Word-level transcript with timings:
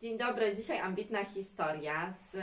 Dzień 0.00 0.18
dobry, 0.18 0.54
dzisiaj 0.56 0.78
ambitna 0.80 1.24
historia 1.24 2.12
z 2.32 2.36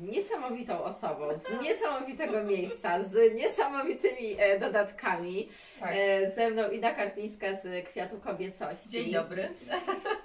niesamowitą 0.00 0.84
osobą, 0.84 1.28
z 1.30 1.62
niesamowitego 1.62 2.44
miejsca, 2.44 3.04
z 3.04 3.34
niesamowitymi 3.34 4.36
e, 4.38 4.58
dodatkami. 4.60 5.48
Tak. 5.80 5.90
E, 5.94 6.30
Ze 6.34 6.50
mną 6.50 6.70
Ida 6.70 6.94
Karpińska 6.94 7.46
z 7.62 7.86
Kwiatu 7.88 8.20
Kobiecości. 8.20 8.88
Dzień 8.90 9.12
dobry. 9.12 9.48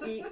I 0.07 0.23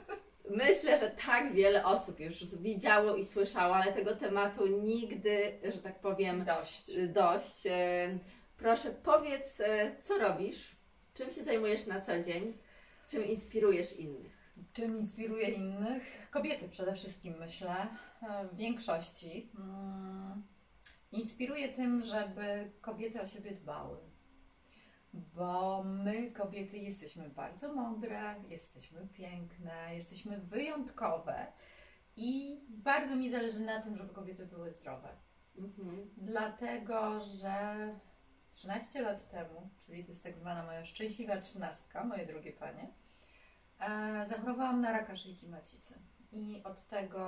myślę, 0.49 0.97
że 0.97 1.11
tak 1.27 1.53
wiele 1.53 1.85
osób 1.85 2.19
już 2.19 2.55
widziało 2.55 3.15
i 3.15 3.25
słyszało, 3.25 3.75
ale 3.75 3.93
tego 3.93 4.15
tematu 4.15 4.67
nigdy, 4.67 5.51
że 5.63 5.79
tak 5.81 5.99
powiem, 5.99 6.45
Dość. 6.45 6.97
dość. 7.07 7.67
E, 7.67 8.17
Proszę, 8.57 8.91
powiedz, 9.03 9.59
e, 9.59 9.91
co 10.03 10.17
robisz, 10.17 10.75
czym 11.13 11.31
się 11.31 11.43
zajmujesz 11.43 11.85
na 11.85 12.01
co 12.01 12.19
dzień, 12.23 12.57
czym 13.07 13.25
inspirujesz 13.25 13.93
innych. 13.99 14.42
Czym 14.73 14.97
inspiruje 14.97 15.49
innych? 15.49 16.27
Kobiety 16.31 16.69
przede 16.69 16.93
wszystkim, 16.93 17.35
myślę, 17.39 17.87
e, 18.21 18.47
w 18.47 18.55
większości. 18.55 19.51
Mm, 19.59 20.43
Inspiruje 21.13 21.69
tym, 21.69 22.01
żeby 22.01 22.71
kobiety 22.81 23.21
o 23.21 23.25
siebie 23.25 23.51
dbały. 23.51 23.97
Bo 25.13 25.83
my, 25.83 26.31
kobiety, 26.31 26.77
jesteśmy 26.77 27.29
bardzo 27.29 27.73
mądre, 27.73 28.35
jesteśmy 28.49 29.07
piękne, 29.07 29.95
jesteśmy 29.95 30.37
wyjątkowe 30.37 31.47
i 32.15 32.61
bardzo 32.69 33.15
mi 33.15 33.31
zależy 33.31 33.59
na 33.59 33.81
tym, 33.81 33.97
żeby 33.97 34.13
kobiety 34.13 34.45
były 34.45 34.71
zdrowe. 34.71 35.09
Mhm. 35.57 36.09
Dlatego, 36.17 37.21
że 37.21 37.55
13 38.51 39.01
lat 39.01 39.29
temu, 39.29 39.69
czyli 39.85 40.03
to 40.05 40.11
jest 40.11 40.23
tak 40.23 40.37
zwana 40.37 40.63
moja 40.63 40.85
szczęśliwa 40.85 41.37
trzynastka, 41.37 42.03
moje 42.03 42.25
drogie 42.25 42.51
panie, 42.51 42.87
zachorowałam 44.29 44.81
na 44.81 44.91
raka 44.91 45.15
szyjki 45.15 45.47
macicy. 45.47 45.99
I 46.31 46.61
od 46.63 46.87
tego, 46.87 47.23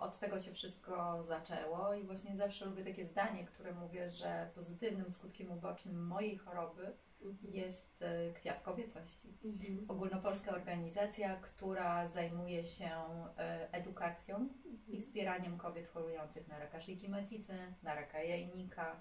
od 0.00 0.18
tego 0.18 0.38
się 0.38 0.52
wszystko 0.52 1.24
zaczęło 1.24 1.94
i 1.94 2.04
właśnie 2.04 2.36
zawsze 2.36 2.64
lubię 2.64 2.84
takie 2.84 3.06
zdanie, 3.06 3.44
które 3.44 3.72
mówię, 3.72 4.10
że 4.10 4.50
pozytywnym 4.54 5.10
skutkiem 5.10 5.50
ubocznym 5.50 6.06
mojej 6.06 6.38
choroby 6.38 6.96
jest 7.42 8.02
e, 8.02 8.32
kwiat 8.32 8.62
kobiecości. 8.62 9.38
Mhm. 9.44 9.84
Ogólnopolska 9.88 10.50
organizacja, 10.50 11.36
która 11.36 12.08
zajmuje 12.08 12.64
się 12.64 12.90
e, 13.38 13.72
edukacją 13.72 14.48
i 14.88 15.00
wspieraniem 15.00 15.58
kobiet 15.58 15.88
chorujących 15.88 16.48
na 16.48 16.58
raka 16.58 16.80
szyjki 16.80 17.08
macicy, 17.08 17.54
na 17.82 17.94
raka 17.94 18.22
jajnika, 18.22 19.00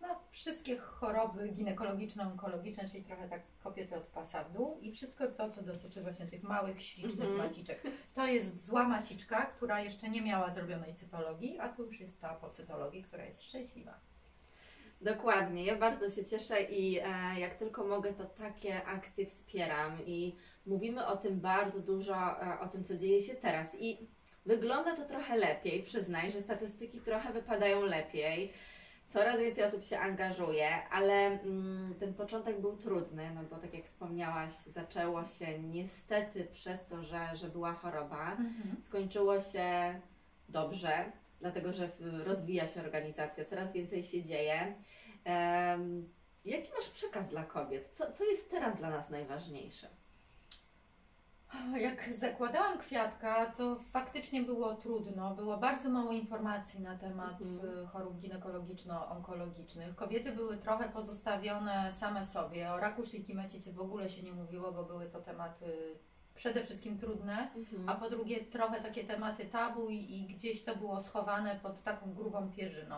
na 0.00 0.16
wszystkie 0.30 0.76
choroby 0.76 1.48
ginekologiczno-onkologiczne, 1.48 2.90
czyli 2.90 3.04
trochę 3.04 3.28
tak 3.28 3.42
kobiety 3.62 3.94
od 3.96 4.06
pasa 4.06 4.44
w 4.44 4.52
dół 4.52 4.78
i 4.80 4.92
wszystko 4.92 5.26
to, 5.26 5.48
co 5.48 5.62
dotyczy 5.62 6.02
właśnie 6.02 6.26
tych 6.26 6.42
małych, 6.42 6.82
ślicznych 6.82 7.28
Mhm. 7.28 7.36
maciczek. 7.48 7.82
To 8.14 8.26
jest 8.26 8.64
zła 8.66 8.88
maciczka, 8.88 9.46
która 9.46 9.80
jeszcze 9.80 10.08
nie 10.08 10.22
miała 10.22 10.52
zrobionej 10.52 10.94
cytologii, 10.94 11.58
a 11.58 11.68
to 11.68 11.82
już 11.82 12.00
jest 12.00 12.20
ta 12.20 12.34
po 12.34 12.50
cytologii, 12.50 13.02
która 13.02 13.24
jest 13.24 13.42
szczęśliwa. 13.42 14.00
Dokładnie, 15.00 15.64
ja 15.64 15.76
bardzo 15.76 16.10
się 16.10 16.24
cieszę 16.24 16.62
i 16.62 16.98
e, 16.98 17.04
jak 17.40 17.54
tylko 17.54 17.84
mogę, 17.84 18.12
to 18.12 18.24
takie 18.24 18.84
akcje 18.84 19.26
wspieram 19.26 20.06
i 20.06 20.36
mówimy 20.66 21.06
o 21.06 21.16
tym 21.16 21.40
bardzo 21.40 21.80
dużo, 21.80 22.42
e, 22.42 22.60
o 22.60 22.68
tym, 22.68 22.84
co 22.84 22.96
dzieje 22.96 23.22
się 23.22 23.34
teraz 23.34 23.74
i 23.78 23.98
wygląda 24.46 24.96
to 24.96 25.04
trochę 25.04 25.36
lepiej, 25.36 25.82
przyznaj, 25.82 26.32
że 26.32 26.42
statystyki 26.42 27.00
trochę 27.00 27.32
wypadają 27.32 27.82
lepiej, 27.82 28.52
coraz 29.08 29.40
więcej 29.40 29.64
osób 29.64 29.84
się 29.84 29.98
angażuje, 29.98 30.88
ale 30.90 31.12
mm, 31.12 31.94
ten 32.00 32.14
początek 32.14 32.60
był 32.60 32.76
trudny, 32.76 33.30
no 33.34 33.42
bo 33.50 33.56
tak 33.56 33.74
jak 33.74 33.84
wspomniałaś, 33.84 34.52
zaczęło 34.52 35.24
się 35.24 35.58
niestety 35.58 36.44
przez 36.44 36.86
to, 36.86 37.02
że, 37.02 37.36
że 37.36 37.48
była 37.48 37.72
choroba, 37.72 38.36
skończyło 38.82 39.40
się 39.40 40.00
dobrze, 40.48 41.12
dlatego 41.40 41.72
że 41.72 41.90
rozwija 42.24 42.66
się 42.66 42.80
organizacja, 42.80 43.44
coraz 43.44 43.72
więcej 43.72 44.02
się 44.02 44.22
dzieje. 44.22 44.74
Em, 45.24 46.08
jaki 46.44 46.72
masz 46.76 46.88
przekaz 46.88 47.28
dla 47.28 47.44
kobiet? 47.44 47.90
Co, 47.92 48.12
co 48.12 48.24
jest 48.24 48.50
teraz 48.50 48.76
dla 48.76 48.90
nas 48.90 49.10
najważniejsze? 49.10 49.88
Jak 51.80 52.18
zakładałam 52.18 52.78
kwiatka, 52.78 53.46
to 53.46 53.76
faktycznie 53.92 54.42
było 54.42 54.74
trudno. 54.74 55.34
Było 55.34 55.56
bardzo 55.56 55.88
mało 55.90 56.12
informacji 56.12 56.80
na 56.80 56.98
temat 56.98 57.40
Mhm. 57.42 57.78
y, 57.84 57.86
chorób 57.86 58.20
ginekologiczno-onkologicznych. 58.20 59.94
Kobiety 59.94 60.32
były 60.32 60.56
trochę 60.56 60.88
pozostawione 60.88 61.92
same 61.92 62.26
sobie. 62.26 62.72
O 62.72 62.80
raku 62.80 63.04
szyjki 63.04 63.34
macicy 63.34 63.72
w 63.72 63.80
ogóle 63.80 64.08
się 64.08 64.22
nie 64.22 64.32
mówiło, 64.32 64.72
bo 64.72 64.84
były 64.84 65.06
to 65.06 65.20
tematy 65.20 65.98
przede 66.34 66.64
wszystkim 66.64 66.98
trudne, 66.98 67.48
a 67.86 67.94
po 67.94 68.10
drugie 68.10 68.44
trochę 68.44 68.80
takie 68.80 69.04
tematy 69.04 69.44
tabu 69.44 69.88
i, 69.88 69.96
i 69.96 70.26
gdzieś 70.26 70.64
to 70.64 70.76
było 70.76 71.00
schowane 71.00 71.60
pod 71.62 71.82
taką 71.82 72.14
grubą 72.14 72.52
pierzyną 72.52 72.96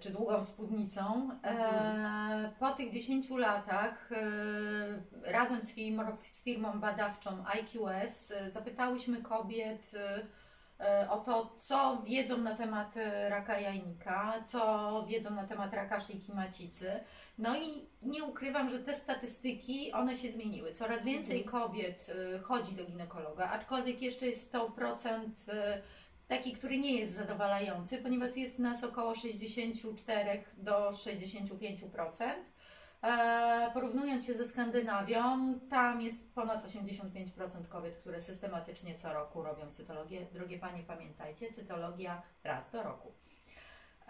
czy 0.00 0.10
długą 0.10 0.42
spódnicą. 0.42 1.30
E, 1.44 2.52
po 2.58 2.70
tych 2.70 2.92
10 2.92 3.30
latach 3.30 4.10
e, 4.12 5.32
razem 5.32 5.60
z 5.60 5.70
firmą, 5.70 6.02
z 6.22 6.42
firmą 6.42 6.80
badawczą 6.80 7.44
IQS 7.60 8.30
e, 8.30 8.50
zapytałyśmy 8.50 9.22
kobiet 9.22 9.92
o 11.10 11.18
to, 11.18 11.54
co 11.56 12.02
wiedzą 12.06 12.38
na 12.38 12.54
temat 12.54 12.94
raka 13.28 13.60
jajnika, 13.60 14.44
co 14.46 15.06
wiedzą 15.08 15.30
na 15.30 15.44
temat 15.44 15.74
raka 15.74 16.00
szyjki 16.00 16.32
macicy. 16.32 17.00
No 17.40 17.56
i 17.56 17.88
nie 18.02 18.24
ukrywam, 18.24 18.70
że 18.70 18.78
te 18.78 18.94
statystyki, 18.94 19.92
one 19.92 20.16
się 20.16 20.30
zmieniły. 20.30 20.72
Coraz 20.72 21.04
więcej 21.04 21.44
kobiet 21.44 22.06
e, 22.34 22.38
chodzi 22.38 22.74
do 22.74 22.84
ginekologa, 22.84 23.50
aczkolwiek 23.50 24.02
jeszcze 24.02 24.26
jest 24.26 24.52
to 24.52 24.70
procent 24.70 25.46
taki, 26.30 26.52
który 26.52 26.78
nie 26.78 27.00
jest 27.00 27.14
zadowalający, 27.14 27.98
ponieważ 27.98 28.36
jest 28.36 28.58
nas 28.58 28.84
około 28.84 29.14
64 29.14 30.44
do 30.58 30.90
65%. 30.90 32.30
E, 33.02 33.70
porównując 33.74 34.26
się 34.26 34.34
ze 34.34 34.44
Skandynawią, 34.44 35.54
tam 35.70 36.00
jest 36.00 36.34
ponad 36.34 36.66
85% 36.66 37.68
kobiet, 37.68 37.96
które 37.96 38.22
systematycznie 38.22 38.94
co 38.94 39.12
roku 39.12 39.42
robią 39.42 39.70
cytologię. 39.72 40.26
Drogie 40.32 40.58
Panie, 40.58 40.82
pamiętajcie, 40.82 41.52
cytologia 41.52 42.22
raz 42.44 42.70
do 42.70 42.82
roku. 42.82 43.12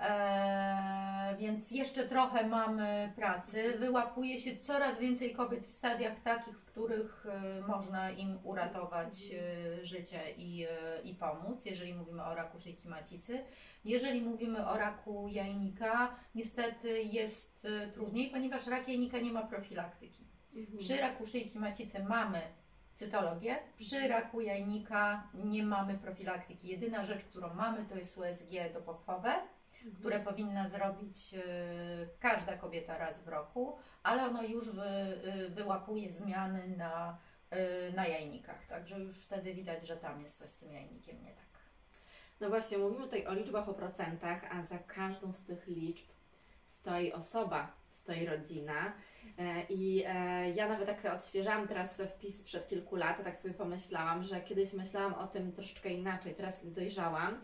E, 0.00 1.36
więc 1.38 1.70
jeszcze 1.70 2.08
trochę 2.08 2.46
mamy 2.46 3.12
pracy. 3.16 3.78
Wyłapuje 3.78 4.38
się 4.38 4.56
coraz 4.56 4.98
więcej 4.98 5.32
kobiet 5.32 5.66
w 5.66 5.70
stadiach 5.70 6.20
takich, 6.20 6.58
w 6.58 6.64
których 6.64 7.26
e, 7.26 7.60
można 7.60 8.10
im 8.10 8.38
uratować 8.44 9.16
e, 9.32 9.86
życie 9.86 10.20
i, 10.36 10.64
e, 10.64 11.02
i 11.02 11.14
pomóc, 11.14 11.64
jeżeli 11.64 11.94
mówimy 11.94 12.24
o 12.24 12.34
raku 12.34 12.60
szyjki 12.60 12.88
macicy. 12.88 13.44
Jeżeli 13.84 14.22
mówimy 14.22 14.66
o 14.66 14.78
raku 14.78 15.28
jajnika, 15.28 16.16
niestety 16.34 17.02
jest 17.02 17.66
trudniej, 17.92 18.30
ponieważ 18.30 18.66
rak 18.66 18.88
jajnika 18.88 19.18
nie 19.18 19.32
ma 19.32 19.42
profilaktyki. 19.42 20.24
Przy 20.78 20.96
raku 20.96 21.26
szyjki 21.26 21.58
macicy 21.58 22.04
mamy 22.04 22.40
cytologię, 22.94 23.58
przy 23.76 24.08
raku 24.08 24.40
jajnika 24.40 25.28
nie 25.34 25.62
mamy 25.62 25.98
profilaktyki. 25.98 26.68
Jedyna 26.68 27.04
rzecz, 27.04 27.24
którą 27.24 27.54
mamy, 27.54 27.86
to 27.86 27.96
jest 27.96 28.18
USG 28.18 28.72
dopochwowe, 28.74 29.32
które 29.98 30.20
powinna 30.20 30.68
zrobić 30.68 31.34
y, 31.34 31.38
każda 32.20 32.56
kobieta 32.56 32.98
raz 32.98 33.24
w 33.24 33.28
roku, 33.28 33.78
ale 34.02 34.24
ono 34.24 34.42
już 34.42 34.70
wy, 34.70 34.82
y, 35.46 35.50
wyłapuje 35.50 36.12
zmiany 36.12 36.76
na, 36.76 37.18
y, 37.88 37.92
na 37.92 38.06
jajnikach. 38.06 38.66
Także 38.66 39.00
już 39.00 39.16
wtedy 39.16 39.54
widać, 39.54 39.86
że 39.86 39.96
tam 39.96 40.22
jest 40.22 40.38
coś 40.38 40.50
z 40.50 40.56
tym 40.56 40.72
jajnikiem 40.72 41.22
nie 41.22 41.34
tak. 41.34 41.50
No 42.40 42.48
właśnie, 42.48 42.78
mówimy 42.78 43.04
tutaj 43.04 43.26
o 43.26 43.34
liczbach, 43.34 43.68
o 43.68 43.74
procentach, 43.74 44.56
a 44.56 44.62
za 44.62 44.78
każdą 44.78 45.32
z 45.32 45.42
tych 45.42 45.66
liczb 45.66 46.06
stoi 46.68 47.12
osoba, 47.12 47.72
stoi 47.90 48.26
rodzina. 48.26 48.92
E, 49.38 49.62
I 49.68 50.04
e, 50.06 50.50
ja 50.50 50.68
nawet 50.68 50.86
tak 50.86 51.14
odświeżałam 51.14 51.68
teraz 51.68 52.02
wpis 52.16 52.40
sprzed 52.40 52.68
kilku 52.68 52.96
lat, 52.96 53.24
tak 53.24 53.38
sobie 53.38 53.54
pomyślałam, 53.54 54.24
że 54.24 54.40
kiedyś 54.40 54.72
myślałam 54.72 55.14
o 55.14 55.26
tym 55.26 55.52
troszeczkę 55.52 55.88
inaczej. 55.88 56.34
Teraz, 56.34 56.60
kiedy 56.60 56.74
dojrzałam, 56.74 57.34
e, 57.34 57.38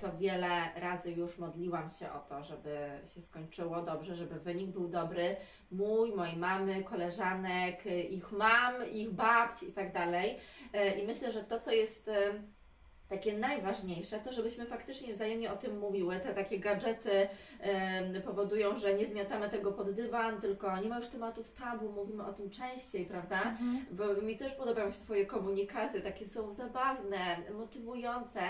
to 0.00 0.16
wiele 0.16 0.80
razy 0.80 1.12
już 1.12 1.38
modliłam 1.38 1.88
się 1.88 2.12
o 2.12 2.18
to, 2.18 2.44
żeby 2.44 2.90
się 3.14 3.22
skończyło 3.22 3.82
dobrze, 3.82 4.16
żeby 4.16 4.40
wynik 4.40 4.70
był 4.70 4.88
dobry. 4.88 5.36
Mój, 5.70 6.12
mojej 6.12 6.36
mamy, 6.36 6.84
koleżanek, 6.84 7.86
e, 7.86 8.00
ich 8.00 8.32
mam, 8.32 8.90
ich 8.90 9.10
babci 9.10 9.68
i 9.68 9.72
tak 9.72 9.92
dalej. 9.92 10.38
E, 10.72 11.00
I 11.00 11.06
myślę, 11.06 11.32
że 11.32 11.44
to, 11.44 11.60
co 11.60 11.72
jest 11.72 12.08
e, 12.08 12.14
takie 13.08 13.38
najważniejsze, 13.38 14.18
to 14.18 14.32
żebyśmy 14.32 14.66
faktycznie 14.66 15.14
wzajemnie 15.14 15.52
o 15.52 15.56
tym 15.56 15.78
mówiły. 15.78 16.20
Te 16.20 16.34
takie 16.34 16.58
gadżety 16.58 17.28
em, 17.60 18.22
powodują, 18.22 18.76
że 18.76 18.94
nie 18.94 19.06
zmiatamy 19.06 19.50
tego 19.50 19.72
pod 19.72 19.90
dywan, 19.90 20.40
tylko 20.40 20.80
nie 20.80 20.88
ma 20.88 20.96
już 20.96 21.06
tematów 21.06 21.52
tabu, 21.52 21.92
mówimy 21.92 22.26
o 22.26 22.32
tym 22.32 22.50
częściej, 22.50 23.06
prawda? 23.06 23.56
Bo 23.90 24.14
mi 24.22 24.36
też 24.36 24.52
podobają 24.52 24.90
się 24.90 24.98
Twoje 24.98 25.26
komunikaty, 25.26 26.00
takie 26.00 26.26
są 26.26 26.52
zabawne, 26.52 27.36
motywujące 27.52 28.40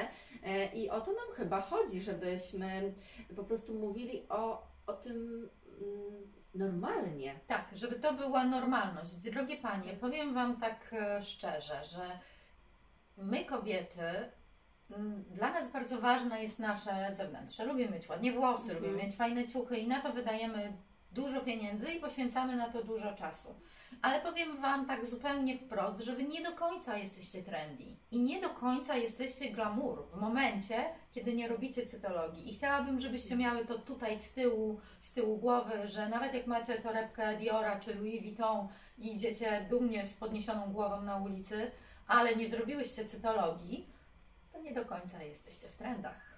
e, 0.42 0.66
i 0.74 0.90
o 0.90 1.00
to 1.00 1.10
nam 1.10 1.36
chyba 1.36 1.60
chodzi, 1.60 2.02
żebyśmy 2.02 2.94
po 3.36 3.44
prostu 3.44 3.74
mówili 3.74 4.26
o, 4.28 4.66
o 4.86 4.92
tym 4.92 5.48
mm, 5.80 6.32
normalnie. 6.54 7.40
Tak, 7.46 7.68
żeby 7.72 7.96
to 7.96 8.12
była 8.12 8.44
normalność. 8.44 9.14
Drogie 9.14 9.56
Panie, 9.56 9.92
powiem 10.00 10.34
Wam 10.34 10.60
tak 10.60 10.90
e, 10.92 11.22
szczerze, 11.22 11.84
że 11.84 12.18
my 13.16 13.44
kobiety, 13.44 14.30
dla 15.30 15.50
nas 15.52 15.70
bardzo 15.70 16.00
ważne 16.00 16.42
jest 16.42 16.58
nasze 16.58 17.14
zewnętrzne. 17.16 17.64
Lubimy 17.64 17.90
mieć 17.90 18.08
ładnie 18.08 18.32
włosy, 18.32 18.62
Mhm. 18.72 18.78
lubimy 18.82 19.02
mieć 19.02 19.16
fajne 19.16 19.46
ciuchy 19.46 19.76
i 19.76 19.88
na 19.88 20.00
to 20.00 20.12
wydajemy 20.12 20.72
dużo 21.12 21.40
pieniędzy 21.40 21.92
i 21.92 22.00
poświęcamy 22.00 22.56
na 22.56 22.68
to 22.68 22.84
dużo 22.84 23.12
czasu. 23.14 23.54
Ale 24.02 24.20
powiem 24.20 24.60
Wam 24.60 24.86
tak 24.86 25.06
zupełnie 25.06 25.58
wprost, 25.58 26.00
że 26.00 26.16
Wy 26.16 26.24
nie 26.24 26.42
do 26.42 26.52
końca 26.52 26.96
jesteście 26.96 27.42
trendy 27.42 27.84
i 28.10 28.20
nie 28.20 28.40
do 28.40 28.48
końca 28.50 28.96
jesteście 28.96 29.50
glamour 29.50 30.06
w 30.12 30.20
momencie, 30.20 30.84
kiedy 31.10 31.32
nie 31.32 31.48
robicie 31.48 31.86
cytologii. 31.86 32.50
I 32.52 32.54
chciałabym, 32.54 33.00
żebyście 33.00 33.36
miały 33.36 33.64
to 33.66 33.78
tutaj 33.78 34.18
z 34.18 34.32
tyłu, 34.32 34.80
z 35.00 35.12
tyłu 35.12 35.36
głowy, 35.36 35.86
że 35.86 36.08
nawet 36.08 36.34
jak 36.34 36.46
macie 36.46 36.74
torebkę 36.74 37.36
Diora 37.36 37.80
czy 37.80 37.94
Louis 37.94 38.22
Vuitton 38.22 38.68
i 38.98 39.14
idziecie 39.16 39.66
dumnie 39.70 40.06
z 40.06 40.14
podniesioną 40.14 40.72
głową 40.72 41.02
na 41.02 41.16
ulicy, 41.16 41.70
ale 42.06 42.36
nie 42.36 42.48
zrobiłyście 42.48 43.04
cytologii, 43.04 43.93
to 44.54 44.60
nie 44.60 44.72
do 44.72 44.84
końca 44.84 45.22
jesteście 45.22 45.68
w 45.68 45.76
trendach. 45.76 46.34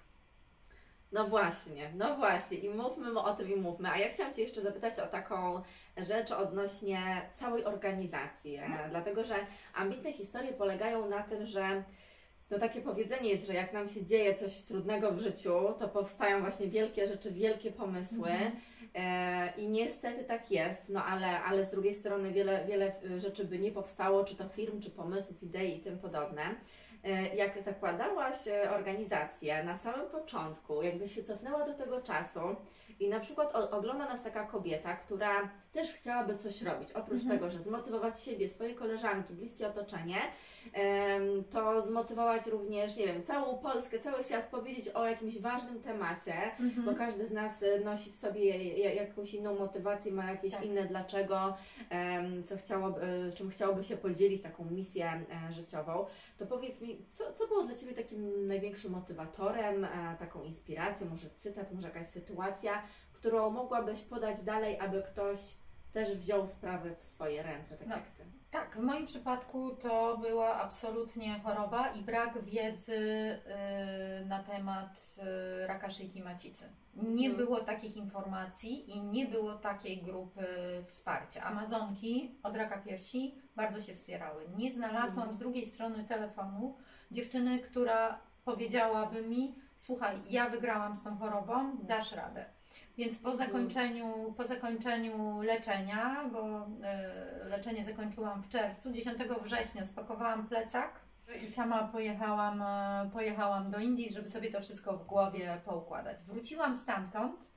No 1.11 1.27
właśnie, 1.27 1.91
no 1.95 2.15
właśnie 2.15 2.57
i 2.57 2.69
mówmy 2.69 3.19
o 3.19 3.33
tym 3.33 3.49
i 3.49 3.55
mówmy. 3.55 3.89
A 3.89 3.97
ja 3.97 4.09
chciałam 4.09 4.33
Cię 4.33 4.41
jeszcze 4.41 4.61
zapytać 4.61 4.99
o 4.99 5.07
taką 5.07 5.61
rzecz 5.97 6.31
odnośnie 6.31 7.21
całej 7.35 7.65
organizacji, 7.65 8.55
e, 8.55 8.87
dlatego 8.89 9.23
że 9.23 9.35
ambitne 9.75 10.13
historie 10.13 10.53
polegają 10.53 11.09
na 11.09 11.23
tym, 11.23 11.45
że 11.45 11.83
no 12.49 12.59
takie 12.59 12.81
powiedzenie 12.81 13.29
jest, 13.29 13.47
że 13.47 13.53
jak 13.53 13.73
nam 13.73 13.87
się 13.87 14.05
dzieje 14.05 14.35
coś 14.35 14.61
trudnego 14.61 15.11
w 15.11 15.19
życiu, 15.19 15.73
to 15.77 15.87
powstają 15.87 16.41
właśnie 16.41 16.67
wielkie 16.67 17.07
rzeczy, 17.07 17.31
wielkie 17.31 17.71
pomysły. 17.71 18.29
E, 18.95 19.53
I 19.57 19.67
niestety 19.69 20.23
tak 20.23 20.51
jest, 20.51 20.89
no 20.89 21.05
ale, 21.05 21.43
ale 21.43 21.65
z 21.65 21.69
drugiej 21.69 21.93
strony 21.93 22.33
wiele, 22.33 22.65
wiele 22.65 22.95
e, 23.03 23.19
rzeczy 23.19 23.45
by 23.45 23.59
nie 23.59 23.71
powstało, 23.71 24.23
czy 24.23 24.35
to 24.35 24.49
firm, 24.49 24.81
czy 24.81 24.89
pomysłów, 24.89 25.43
idei 25.43 25.77
i 25.77 25.79
tym 25.79 25.99
podobne. 25.99 26.55
E, 27.03 27.35
Jak 27.35 27.63
zakładałaś 27.63 28.47
e, 28.47 28.71
organizację 28.71 29.63
na 29.63 29.77
samym 29.77 30.09
początku, 30.09 30.81
jakbyś 30.83 31.15
się 31.15 31.23
cofnęła 31.23 31.65
do 31.65 31.73
tego 31.73 32.01
czasu 32.01 32.39
i 32.99 33.09
na 33.09 33.19
przykład 33.19 33.55
ogląda 33.55 34.05
nas 34.05 34.23
taka 34.23 34.45
kobieta, 34.45 34.95
która 34.95 35.49
też 35.73 35.93
chciałaby 35.93 36.35
coś 36.37 36.61
robić, 36.61 36.91
oprócz 36.91 37.21
Mhm. 37.21 37.39
tego, 37.39 37.51
że 37.51 37.59
zmotywować 37.61 38.19
siebie, 38.23 38.49
swoje 38.49 38.75
koleżanki, 38.75 39.33
bliskie 39.33 39.67
otoczenie, 39.67 40.17
to 41.49 41.81
zmotywować 41.81 42.47
również, 42.47 42.97
nie 42.97 43.05
wiem, 43.07 43.23
całą 43.23 43.57
Polskę, 43.57 43.99
cały 43.99 44.23
świat, 44.23 44.45
powiedzieć 44.45 44.89
o 44.89 45.05
jakimś 45.07 45.39
ważnym 45.39 45.81
temacie, 45.81 46.33
Mhm. 46.59 46.85
bo 46.85 46.93
każdy 46.93 47.27
z 47.27 47.31
nas 47.31 47.61
y, 47.63 47.81
nosi 47.85 48.11
w 48.11 48.15
sobie 48.15 48.63
ja- 48.73 48.93
jakąś 48.93 49.33
inną 49.33 49.55
motywację, 49.59 50.11
ma 50.11 50.31
jakieś 50.31 50.53
Tak. 50.53 50.65
inne 50.65 50.85
dlaczego, 50.85 51.57
co 52.45 52.57
chciałoby, 52.57 53.01
czym 53.35 53.49
chciałoby 53.49 53.83
się 53.83 53.97
podzielić, 53.97 54.41
taką 54.41 54.65
misję 54.65 55.25
e, 55.49 55.53
życiową. 55.53 56.05
To 56.37 56.45
powiedz 56.45 56.81
mi, 56.81 56.86
co, 57.13 57.33
co 57.33 57.47
było 57.47 57.63
dla 57.63 57.75
Ciebie 57.75 57.93
takim 57.93 58.47
największym 58.47 58.91
motywatorem, 58.91 59.85
e, 59.85 60.15
taką 60.19 60.43
inspiracją, 60.43 61.09
może 61.09 61.29
cytat, 61.29 61.71
może 61.73 61.87
jakaś 61.87 62.07
sytuacja, 62.07 62.83
którą 63.13 63.49
mogłabyś 63.49 64.01
podać 64.01 64.43
dalej, 64.43 64.79
aby 64.79 65.03
ktoś 65.03 65.39
też 65.93 66.15
wziął 66.15 66.47
sprawy 66.47 66.95
w 66.95 67.03
swoje 67.03 67.43
ręce, 67.43 67.77
tak 67.77 67.87
No. 67.87 67.95
jak 67.95 68.05
Ty. 68.11 68.23
Tak, 68.51 68.75
w 68.75 68.79
moim 68.79 69.05
przypadku 69.05 69.75
to 69.75 70.17
była 70.17 70.53
absolutnie 70.55 71.39
choroba 71.39 71.87
i 71.91 72.01
brak 72.01 72.41
wiedzy 72.43 72.93
y, 72.93 74.25
na 74.25 74.43
temat 74.43 75.15
y, 75.63 75.67
raka 75.67 75.89
szyjki 75.89 76.21
macicy. 76.23 76.65
Nie 76.95 77.27
Mhm. 77.29 77.35
było 77.45 77.59
takich 77.59 77.97
informacji 77.97 78.91
i 78.91 79.01
nie 79.03 79.25
było 79.25 79.53
takiej 79.53 80.01
grupy 80.03 80.45
wsparcia. 80.87 81.43
Amazonki 81.43 82.39
od 82.43 82.55
raka 82.55 82.77
piersi 82.77 83.35
bardzo 83.55 83.81
się 83.81 83.93
wspierały. 83.95 84.45
Nie 84.55 84.73
znalazłam 84.73 85.07
Mhm. 85.27 85.33
z 85.33 85.37
drugiej 85.37 85.65
strony 85.65 86.03
telefonu 86.03 86.77
dziewczyny, 87.11 87.59
która 87.59 88.19
powiedziałaby 88.45 89.21
mi: 89.21 89.55
Słuchaj, 89.77 90.17
ja 90.29 90.49
wygrałam 90.49 90.95
z 90.95 91.03
tą 91.03 91.17
chorobą, 91.17 91.77
dasz 91.83 92.11
radę. 92.11 92.45
Więc 92.97 93.19
po 93.19 93.35
zakończeniu, 93.35 94.33
po 94.37 94.47
zakończeniu 94.47 95.41
leczenia, 95.41 96.29
bo 96.33 96.67
e, 96.83 97.45
leczenie 97.49 97.85
zakończyłam 97.85 98.41
w 98.41 98.49
czerwcu, 98.49 98.91
10 98.91 99.17
września 99.43 99.85
spakowałam 99.85 100.47
plecak 100.47 100.99
i 101.43 101.51
sama 101.51 101.87
pojechałam, 101.87 102.61
e, 102.61 103.09
pojechałam 103.13 103.71
do 103.71 103.79
Indii, 103.79 104.13
żeby 104.13 104.27
sobie 104.27 104.51
to 104.51 104.61
wszystko 104.61 104.97
w 104.97 105.05
głowie 105.05 105.61
poukładać. 105.65 106.23
Wróciłam 106.23 106.75
stamtąd 106.75 107.47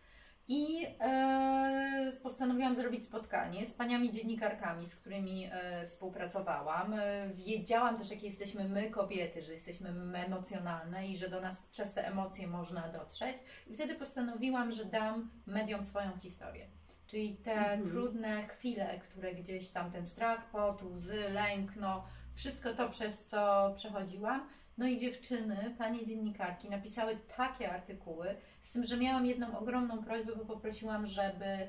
i 0.53 0.87
e, 1.01 2.13
postanowiłam 2.23 2.77
zrobić 2.77 3.07
spotkanie 3.07 3.67
z 3.67 3.73
paniami 3.75 4.13
dziennikarkami, 4.13 4.87
z 4.87 4.97
którymi 4.97 5.49
e, 5.53 5.87
współpracowałam. 5.87 6.95
E, 6.95 7.29
wiedziałam 7.35 7.99
też, 7.99 8.11
jakie 8.11 8.27
jesteśmy 8.27 8.65
my, 8.69 8.91
kobiety, 8.91 9.43
że 9.43 9.53
jesteśmy 9.53 9.95
emocjonalne 10.15 11.09
i 11.09 11.17
że 11.17 11.29
do 11.29 11.41
nas 11.41 11.67
przez 11.67 11.95
te 11.95 12.07
emocje 12.09 12.47
można 12.47 12.89
dotrzeć. 12.89 13.37
I 13.67 13.75
wtedy 13.75 13.95
postanowiłam, 13.95 14.73
że 14.73 14.85
dam 14.85 15.31
mediom 15.47 15.85
swoją 15.85 16.19
historię. 16.19 16.67
Czyli 17.07 17.37
te 17.37 17.53
Mhm. 17.53 17.91
trudne 17.91 18.49
chwile, 18.49 19.01
które 19.01 19.35
gdzieś 19.35 19.71
tam 19.71 19.91
ten 19.91 20.07
strach, 20.07 20.51
pot, 20.51 20.83
łzy, 20.83 21.29
lęk, 21.31 21.77
no 21.77 22.05
wszystko 22.35 22.75
to, 22.75 22.89
przez 22.89 23.25
co 23.25 23.73
przechodziłam. 23.77 24.49
No 24.81 24.87
i 24.87 24.99
dziewczyny, 24.99 25.75
panie 25.79 26.07
dziennikarki, 26.07 26.71
napisały 26.71 27.19
takie 27.37 27.73
artykuły, 27.73 28.37
z 28.63 28.73
tym, 28.73 28.85
że 28.85 28.97
miałam 28.97 29.27
jedną 29.27 29.59
ogromną 29.59 30.05
prośbę, 30.05 30.37
bo 30.37 30.45
poprosiłam, 30.45 31.07
żeby 31.07 31.69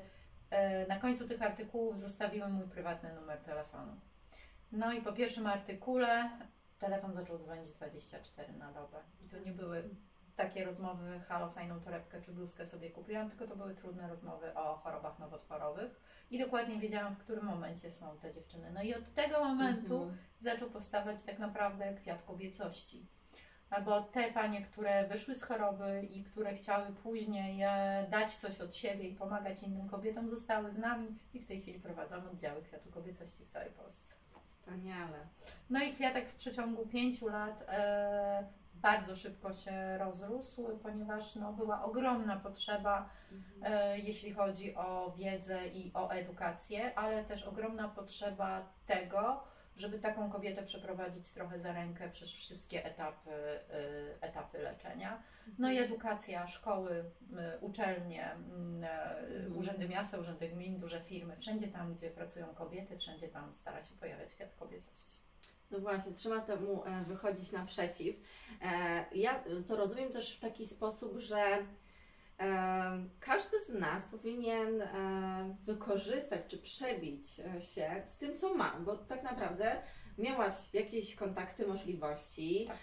e, 0.50 0.86
na 0.86 0.96
końcu 0.96 1.28
tych 1.28 1.42
artykułów 1.42 1.98
zostawiły 1.98 2.48
mój 2.48 2.68
prywatny 2.68 3.14
numer 3.14 3.38
telefonu. 3.38 3.92
No 4.72 4.92
i 4.92 5.02
po 5.02 5.12
pierwszym 5.12 5.46
artykule 5.46 6.30
telefon 6.78 7.14
zaczął 7.14 7.38
dzwonić 7.38 7.70
24 7.70 8.52
na 8.52 8.72
dobę. 8.72 8.98
I 9.26 9.28
to 9.28 9.38
nie 9.38 9.52
były 9.52 9.82
takie 10.36 10.64
rozmowy, 10.64 11.20
halo, 11.20 11.50
fajną 11.50 11.80
torebkę 11.80 12.20
czy 12.20 12.32
bluzkę 12.32 12.66
sobie 12.66 12.90
kupiłam, 12.90 13.30
tylko 13.30 13.46
to 13.46 13.56
były 13.56 13.74
trudne 13.74 14.08
rozmowy 14.08 14.54
o 14.54 14.76
chorobach 14.76 15.18
nowotworowych. 15.18 16.00
I 16.30 16.38
dokładnie 16.38 16.78
wiedziałam, 16.78 17.14
w 17.14 17.18
którym 17.18 17.44
momencie 17.44 17.90
są 17.90 18.18
te 18.18 18.32
dziewczyny. 18.32 18.70
No 18.74 18.82
i 18.82 18.94
od 18.94 19.14
tego 19.14 19.44
momentu 19.44 19.94
Mhm. 20.02 20.18
zaczął 20.40 20.70
powstawać 20.70 21.22
tak 21.22 21.38
naprawdę 21.38 21.94
kwiat 21.94 22.22
kobiecości. 22.22 23.06
Bo 23.84 24.00
te 24.02 24.32
panie, 24.32 24.62
które 24.62 25.06
wyszły 25.08 25.34
z 25.34 25.42
choroby 25.42 26.08
i 26.10 26.24
które 26.24 26.54
chciały 26.54 26.92
później 26.92 27.62
e, 27.62 28.06
dać 28.10 28.34
coś 28.36 28.60
od 28.60 28.74
siebie 28.74 29.08
i 29.08 29.14
pomagać 29.16 29.62
innym 29.62 29.88
kobietom, 29.88 30.28
zostały 30.28 30.70
z 30.70 30.78
nami 30.78 31.18
i 31.34 31.40
w 31.40 31.46
tej 31.46 31.60
chwili 31.60 31.80
prowadzą 31.80 32.16
oddziały 32.30 32.62
kwiatu 32.62 32.90
kobiecości 32.90 33.44
w 33.44 33.48
całej 33.48 33.70
Polsce. 33.70 34.14
Wspaniale. 34.50 35.18
No 35.70 35.82
i 35.82 35.92
kwiatek 35.92 36.28
w 36.28 36.34
przeciągu 36.34 36.86
pięciu 36.86 37.28
lat 37.28 37.64
e, 37.68 38.44
bardzo 38.82 39.16
szybko 39.16 39.52
się 39.52 39.98
rozrósł, 39.98 40.78
ponieważ 40.78 41.34
no, 41.36 41.52
była 41.52 41.82
ogromna 41.84 42.36
potrzeba 42.36 43.08
Mhm. 43.32 43.72
e, 43.74 43.98
jeśli 43.98 44.32
chodzi 44.32 44.74
o 44.76 45.14
wiedzę 45.16 45.68
i 45.68 45.90
o 45.94 46.10
edukację, 46.10 46.94
ale 46.94 47.24
też 47.24 47.42
ogromna 47.44 47.88
potrzeba 47.88 48.68
tego, 48.86 49.44
żeby 49.76 49.98
taką 49.98 50.30
kobietę 50.30 50.62
przeprowadzić 50.62 51.30
trochę 51.30 51.58
za 51.60 51.72
rękę 51.72 52.10
przez 52.10 52.30
wszystkie 52.32 52.84
etapy, 52.84 53.30
e, 53.30 53.60
etapy 54.22 54.58
leczenia. 54.58 55.22
No 55.58 55.70
i 55.70 55.78
edukacja, 55.78 56.48
szkoły, 56.48 57.04
e, 57.38 57.58
uczelnie, 57.60 58.24
e, 58.26 58.36
Mhm. 59.18 59.56
urzędy 59.58 59.88
miasta, 59.88 60.18
urzędy 60.18 60.48
gmin, 60.48 60.78
duże 60.78 61.00
firmy, 61.00 61.36
wszędzie 61.36 61.68
tam, 61.68 61.94
gdzie 61.94 62.10
pracują 62.10 62.46
kobiety, 62.54 62.98
wszędzie 62.98 63.28
tam 63.28 63.52
stara 63.52 63.82
się 63.82 63.94
pojawiać 63.94 64.34
kwiat 64.34 64.54
kobiecości. 64.54 65.16
No 65.72 65.78
właśnie, 65.78 66.12
trzeba 66.12 66.40
temu 66.40 66.84
e, 66.84 67.04
wychodzić 67.04 67.52
naprzeciw. 67.52 68.16
E, 68.62 69.04
Ja 69.14 69.44
to 69.66 69.76
rozumiem 69.76 70.12
też 70.12 70.36
w 70.36 70.40
taki 70.40 70.66
sposób, 70.66 71.18
że 71.18 71.38
e, 71.38 71.64
każdy 73.20 73.64
z 73.64 73.68
nas 73.68 74.04
powinien 74.10 74.82
wykorzystać 75.64 76.40
czy 76.48 76.58
przebić 76.58 77.30
się 77.60 78.02
z 78.06 78.16
tym, 78.16 78.36
co 78.38 78.54
ma, 78.54 78.80
bo 78.80 78.96
tak 78.96 79.22
naprawdę 79.22 79.82
miałaś 80.18 80.52
jakieś 80.72 81.14
kontakty, 81.14 81.66
możliwości, 81.66 82.64
Tak. 82.68 82.76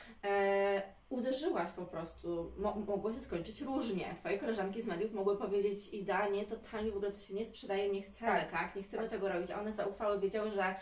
Uderzyłaś 1.10 1.72
po 1.72 1.86
prostu, 1.86 2.52
mo, 2.58 2.76
mogło 2.88 3.14
się 3.14 3.20
skończyć 3.20 3.62
różnie. 3.62 4.16
Twoje 4.18 4.38
koleżanki 4.40 4.82
z 4.82 4.86
mediów 4.88 5.14
mogły 5.14 5.38
powiedzieć, 5.38 5.94
Ida, 5.94 6.28
nie, 6.28 6.46
totalnie 6.46 6.92
w 6.92 6.96
ogóle 6.96 7.12
to 7.12 7.20
się 7.20 7.34
nie 7.34 7.46
sprzedaje, 7.46 7.90
nie 7.92 8.02
chcemy, 8.02 8.32
tak, 8.32 8.52
Tak. 8.52 8.76
nie 8.76 8.84
chcemy 8.84 9.04
Tak. 9.04 9.12
tego 9.12 9.30
robić. 9.30 9.52
A 9.52 9.60
one 9.60 9.74
zaufały, 9.74 10.20
wiedziały, 10.20 10.52
że 10.52 10.64
e, 10.64 10.76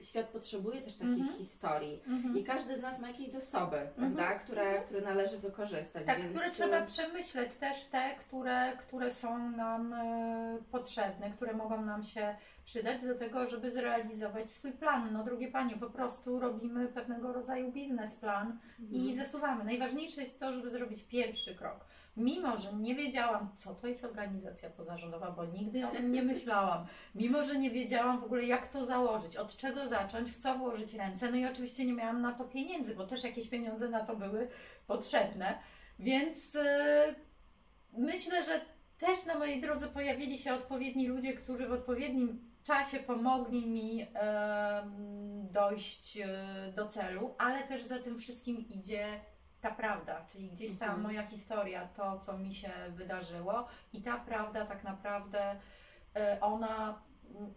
świat 0.00 0.26
potrzebuje 0.28 0.82
też 0.82 0.94
takich 0.96 1.14
Mhm. 1.18 1.38
historii. 1.38 2.02
I 2.34 2.44
każdy 2.44 2.76
z 2.78 2.82
nas 2.82 2.98
ma 3.00 3.08
jakieś 3.08 3.30
zasoby, 3.30 3.76
Mhm. 3.76 3.94
prawda, 3.96 4.38
które, 4.38 4.82
które 4.82 5.00
należy 5.00 5.38
wykorzystać. 5.38 6.06
Tak, 6.06 6.18
więc, 6.18 6.30
które 6.30 6.46
e, 6.46 6.50
trzeba 6.50 6.82
przemyśleć, 6.82 7.54
też 7.54 7.84
te, 7.84 8.14
które, 8.20 8.72
które 8.78 9.12
są 9.12 9.50
nam 9.50 9.92
e, 9.92 10.58
potrzebne, 10.72 11.30
które 11.30 11.54
mogą 11.54 11.84
nam 11.84 12.02
się 12.02 12.36
przydać 12.64 13.02
do 13.02 13.14
tego, 13.14 13.46
żeby 13.46 13.70
zrealizować 13.70 14.50
swój 14.50 14.72
plan. 14.72 15.12
No 15.12 15.24
drugie 15.24 15.48
panie, 15.48 15.76
po 15.76 15.90
prostu 15.90 16.40
robimy 16.40 16.88
pewnego 16.88 17.32
rodzaju 17.32 17.72
biznesplan 17.72 18.58
i 18.90 18.98
Mhm. 18.98 19.16
Zasuwamy. 19.34 19.64
Najważniejsze 19.64 20.20
jest 20.20 20.40
to, 20.40 20.52
żeby 20.52 20.70
zrobić 20.70 21.02
pierwszy 21.02 21.54
krok. 21.54 21.84
Mimo, 22.16 22.56
że 22.56 22.72
nie 22.72 22.94
wiedziałam, 22.94 23.48
co 23.56 23.74
to 23.74 23.86
jest 23.86 24.04
organizacja 24.04 24.70
pozarządowa, 24.70 25.30
bo 25.30 25.44
nigdy 25.44 25.86
o 25.86 25.90
tym 25.90 26.10
nie 26.10 26.22
myślałam, 26.22 26.86
mimo, 27.14 27.42
że 27.42 27.58
nie 27.58 27.70
wiedziałam 27.70 28.20
w 28.20 28.24
ogóle, 28.24 28.44
jak 28.44 28.68
to 28.68 28.84
założyć, 28.84 29.36
od 29.36 29.56
czego 29.56 29.88
zacząć, 29.88 30.30
w 30.30 30.38
co 30.38 30.58
włożyć 30.58 30.94
ręce, 30.94 31.30
no 31.30 31.36
i 31.36 31.46
oczywiście 31.46 31.84
nie 31.84 31.92
miałam 31.92 32.22
na 32.22 32.32
to 32.32 32.44
pieniędzy, 32.44 32.94
bo 32.94 33.06
też 33.06 33.24
jakieś 33.24 33.48
pieniądze 33.48 33.88
na 33.88 34.04
to 34.04 34.16
były 34.16 34.48
potrzebne, 34.86 35.58
więc 35.98 36.54
yy, 36.54 37.14
myślę, 37.92 38.42
że 38.42 38.60
też 38.98 39.26
na 39.26 39.38
mojej 39.38 39.60
drodze 39.60 39.88
pojawili 39.88 40.38
się 40.38 40.54
odpowiedni 40.54 41.08
ludzie, 41.08 41.32
którzy 41.34 41.68
w 41.68 41.72
odpowiednim 41.72 42.54
czasie 42.64 42.98
pomogli 42.98 43.66
mi 43.66 44.06
dojść 45.52 46.16
e, 46.16 46.26
do 46.76 46.86
celu, 46.86 47.34
ale 47.38 47.62
też 47.62 47.82
za 47.82 47.98
tym 47.98 48.18
wszystkim 48.18 48.68
idzie 48.68 49.20
ta 49.60 49.70
prawda, 49.70 50.26
czyli 50.32 50.50
gdzieś 50.50 50.70
tam 50.78 50.88
Mhm. 50.88 51.02
moja 51.02 51.22
historia, 51.26 51.86
to 51.86 52.18
co 52.18 52.38
mi 52.38 52.54
się 52.54 52.70
wydarzyło 52.90 53.66
i 53.92 54.02
ta 54.02 54.18
prawda 54.18 54.66
tak 54.66 54.84
naprawdę 54.84 55.60
e, 56.16 56.38
ona 56.40 57.02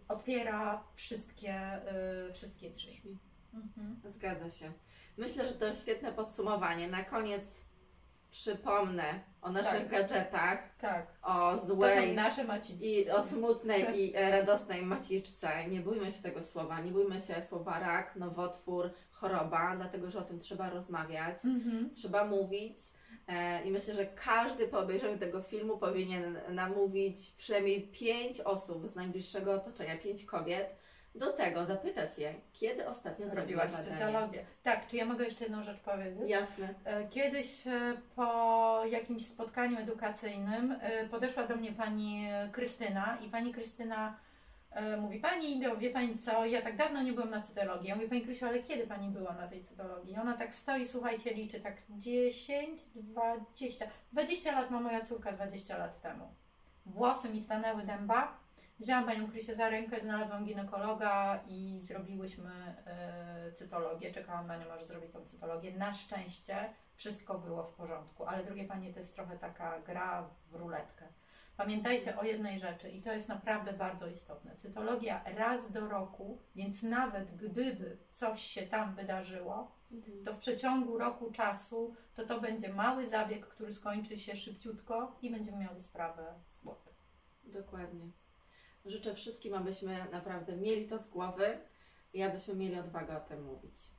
otwiera 0.08 0.84
wszystkie, 0.94 1.54
e, 1.54 2.32
wszystkie 2.32 2.70
drzwi. 2.70 3.18
Mhm. 3.54 4.00
Zgadza 4.04 4.50
się. 4.50 4.72
Myślę, 5.16 5.48
że 5.48 5.54
to 5.54 5.74
świetne 5.74 6.12
podsumowanie. 6.12 6.88
Na 6.88 7.04
koniec 7.04 7.44
przypomnę 8.42 9.20
o 9.42 9.50
naszych 9.50 9.72
Tak. 9.82 9.88
gadżetach, 9.90 10.58
Tak, 10.80 11.06
o 11.22 11.58
złej 11.58 12.16
i 12.80 13.10
o 13.10 13.22
smutnej 13.22 14.00
i 14.00 14.12
radosnej 14.12 14.82
maciczce. 14.86 15.48
Nie 15.68 15.80
bójmy 15.80 16.12
się 16.12 16.22
tego 16.22 16.42
słowa. 16.44 16.80
Nie 16.80 16.92
bójmy 16.92 17.20
się 17.20 17.42
słowa 17.48 17.78
rak, 17.80 18.16
nowotwór, 18.16 18.90
choroba, 19.10 19.76
dlatego 19.76 20.10
że 20.10 20.18
o 20.18 20.22
tym 20.22 20.38
trzeba 20.38 20.70
rozmawiać, 20.70 21.44
Mhm. 21.44 21.90
trzeba 21.94 22.24
mówić. 22.24 22.78
E, 23.28 23.64
I 23.64 23.70
myślę, 23.70 23.94
że 23.94 24.06
każdy 24.06 24.68
po 24.68 24.78
obejrzeniu 24.78 25.18
tego 25.18 25.42
filmu 25.42 25.78
powinien 25.78 26.38
namówić 26.48 27.30
przynajmniej 27.30 27.88
pięć 27.88 28.40
osób 28.40 28.88
z 28.88 28.94
najbliższego 28.94 29.52
otoczenia, 29.54 29.96
pięć 29.96 30.24
kobiet, 30.24 30.76
do 31.18 31.32
tego, 31.32 31.66
zapytać 31.66 32.18
je, 32.18 32.34
kiedy 32.52 32.86
ostatnio 32.86 33.28
Zrobiłaś 33.28 33.70
cytologię. 33.70 34.44
Tak, 34.62 34.86
czy 34.86 34.96
ja 34.96 35.04
mogę 35.06 35.24
jeszcze 35.24 35.44
jedną 35.44 35.62
rzecz 35.62 35.80
powiedzieć? 35.80 36.28
Jasne. 36.30 36.74
E, 36.84 37.08
Kiedyś 37.08 37.66
e, 37.66 37.70
po 38.16 38.82
jakimś 38.90 39.26
spotkaniu 39.26 39.78
edukacyjnym 39.78 40.78
e, 40.80 41.08
podeszła 41.08 41.46
do 41.46 41.56
mnie 41.56 41.72
pani 41.72 42.28
Krystyna 42.52 43.18
i 43.26 43.28
pani 43.30 43.52
Krystyna 43.52 44.16
mówi, 45.00 45.20
pani 45.20 45.56
Ido, 45.56 45.76
wie 45.76 45.90
pani 45.90 46.18
co, 46.18 46.46
ja 46.46 46.62
tak 46.62 46.76
dawno 46.76 47.02
nie 47.02 47.12
byłam 47.12 47.30
na 47.30 47.40
cytologii. 47.40 47.88
Ja 47.88 47.94
mówię, 47.94 48.08
pani 48.08 48.22
Krysiu, 48.22 48.46
ale 48.46 48.62
kiedy 48.62 48.86
pani 48.86 49.08
była 49.08 49.34
na 49.34 49.48
tej 49.48 49.64
cytologii? 49.64 50.14
I 50.14 50.18
ona 50.18 50.36
tak 50.36 50.54
stoi, 50.54 50.86
słuchajcie, 50.86 51.34
liczy 51.34 51.60
tak 51.60 51.76
10, 51.90 52.82
20, 52.94 53.86
20 54.12 54.52
lat 54.52 54.70
ma 54.70 54.80
moja 54.80 55.00
córka 55.00 55.32
20 55.32 55.78
lat 55.78 56.00
temu. 56.00 56.28
Włosy 56.88 57.28
mi 57.28 57.40
stanęły 57.40 57.82
dęba. 57.82 58.38
Wzięłam 58.80 59.04
panią 59.04 59.30
Krysię 59.30 59.54
za 59.54 59.68
rękę, 59.68 60.00
znalazłam 60.00 60.44
ginekologa 60.44 61.40
i 61.46 61.80
zrobiłyśmy 61.82 62.50
e, 62.86 63.52
cytologię. 63.52 64.12
Czekałam 64.12 64.46
na 64.46 64.56
nią, 64.56 64.72
aż 64.72 64.84
zrobi 64.84 65.08
tą 65.08 65.24
cytologię. 65.24 65.76
Na 65.76 65.94
szczęście 65.94 66.56
wszystko 66.96 67.38
było 67.38 67.64
w 67.64 67.72
porządku, 67.72 68.24
ale 68.24 68.44
drugie 68.44 68.64
panie, 68.64 68.92
to 68.92 68.98
jest 68.98 69.14
trochę 69.14 69.38
taka 69.38 69.80
gra 69.80 70.28
w 70.50 70.54
ruletkę. 70.54 71.04
Pamiętajcie 71.56 72.18
o 72.18 72.24
jednej 72.24 72.58
rzeczy 72.58 72.90
i 72.90 73.02
to 73.02 73.12
jest 73.12 73.28
naprawdę 73.28 73.72
bardzo 73.72 74.06
istotne. 74.06 74.56
Cytologia 74.56 75.24
raz 75.36 75.72
do 75.72 75.88
roku, 75.88 76.38
więc 76.54 76.82
nawet 76.82 77.36
gdyby 77.36 77.98
coś 78.12 78.42
się 78.42 78.62
tam 78.62 78.94
wydarzyło, 78.94 79.77
to 80.24 80.34
w 80.34 80.38
przeciągu 80.38 80.98
roku 80.98 81.32
czasu 81.32 81.94
to 82.14 82.26
to 82.26 82.40
będzie 82.40 82.72
mały 82.72 83.08
zabieg, 83.08 83.46
który 83.46 83.72
skończy 83.72 84.18
się 84.18 84.36
szybciutko 84.36 85.18
i 85.22 85.30
będziemy 85.30 85.58
miały 85.58 85.80
sprawę 85.80 86.34
z 86.46 86.60
głowy. 86.60 86.90
Dokładnie. 87.44 88.10
Życzę 88.84 89.14
wszystkim, 89.14 89.54
abyśmy 89.54 90.10
naprawdę 90.12 90.56
mieli 90.56 90.88
to 90.88 90.98
z 90.98 91.08
głowy 91.08 91.58
i 92.12 92.22
abyśmy 92.22 92.54
mieli 92.54 92.78
odwagę 92.78 93.16
o 93.16 93.20
tym 93.20 93.44
mówić. 93.44 93.97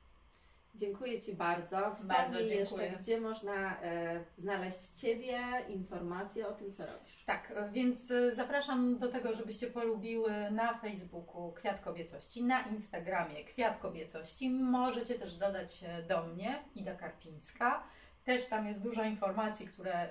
Dziękuję 0.74 1.20
Ci 1.22 1.34
bardzo. 1.34 1.94
Wspomnij 1.94 2.30
dziękuję. 2.30 2.54
jeszcze, 2.54 2.90
gdzie 2.90 3.20
można 3.20 3.80
e, 3.82 4.24
znaleźć 4.38 4.88
Ciebie, 4.88 5.40
informacje 5.68 6.48
o 6.48 6.52
tym, 6.52 6.72
co 6.72 6.86
robisz. 6.86 7.24
Tak, 7.26 7.54
więc 7.72 8.10
e, 8.10 8.34
zapraszam 8.34 8.98
do 8.98 9.08
tego, 9.08 9.34
żebyście 9.34 9.66
polubiły 9.66 10.50
na 10.50 10.78
Facebooku 10.78 11.52
Kwiat 11.52 11.80
Kobiecości, 11.80 12.44
na 12.44 12.62
Instagramie 12.62 13.44
Kwiat 13.44 13.78
Kobiecości. 13.78 14.50
Możecie 14.50 15.14
też 15.14 15.34
dodać 15.34 15.84
do 16.08 16.26
mnie, 16.26 16.64
Ida 16.74 16.94
Karpińska. 16.94 17.82
Też 18.24 18.46
tam 18.46 18.66
jest 18.68 18.82
dużo 18.82 19.04
informacji, 19.04 19.66
które 19.66 20.10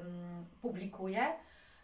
ym, 0.00 0.46
publikuję. 0.62 1.26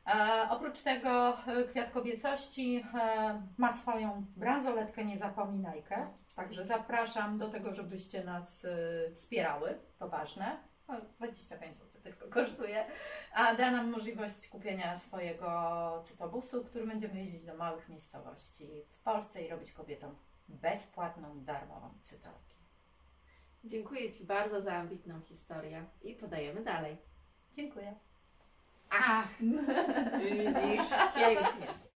E, 0.06 0.46
oprócz 0.50 0.80
tego 0.80 1.38
e, 1.46 1.64
Kwiat 1.64 1.90
Kobiecości 1.90 2.84
e, 2.94 3.42
ma 3.58 3.72
swoją 3.72 4.26
bransoletkę 4.36 5.04
Niezapominajkę. 5.04 6.06
Także 6.34 6.64
zapraszam 6.64 7.38
do 7.38 7.48
tego, 7.48 7.74
żebyście 7.74 8.24
nas 8.24 8.64
e, 8.64 9.10
wspierały. 9.12 9.78
To 9.98 10.08
ważne. 10.08 10.58
O, 10.88 10.92
25 11.18 11.76
zł 11.76 12.02
tylko 12.02 12.28
kosztuje. 12.28 12.84
A 13.32 13.54
da 13.54 13.70
nam 13.70 13.90
możliwość 13.90 14.48
kupienia 14.48 14.98
swojego 14.98 16.02
cytobusu, 16.04 16.64
który 16.64 16.86
będziemy 16.86 17.20
jeździć 17.20 17.44
do 17.44 17.54
małych 17.54 17.88
miejscowości 17.88 18.68
w 18.88 18.98
Polsce 18.98 19.42
i 19.42 19.48
robić 19.48 19.72
kobietom 19.72 20.16
bezpłatną, 20.48 21.44
darmową 21.44 21.94
cytologię. 22.00 22.54
Dziękuję 23.64 24.12
Ci 24.12 24.24
bardzo 24.24 24.62
za 24.62 24.74
ambitną 24.74 25.20
historię 25.20 25.84
i 26.02 26.14
podajemy 26.14 26.64
dalej. 26.64 26.96
Dziękuję. 27.54 27.94
A, 28.90 29.22
widzisz, 30.18 30.90
pięknie. 31.14 31.93